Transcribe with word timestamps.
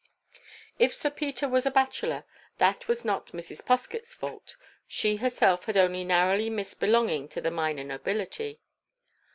If 0.79 0.95
Sir 0.95 1.11
Peter 1.11 1.47
was 1.47 1.67
a 1.67 1.69
bachelor, 1.69 2.23
that 2.57 2.87
was 2.87 3.05
not 3.05 3.27
Mrs. 3.33 3.63
Poskett's 3.63 4.15
fault. 4.15 4.55
She 4.87 5.17
herself 5.17 5.65
had 5.65 5.77
only 5.77 6.03
narrowly 6.03 6.49
missed 6.49 6.79
belonging 6.79 7.27
to 7.29 7.39
the 7.39 7.51
minor 7.51 7.83
nobility. 7.83 8.61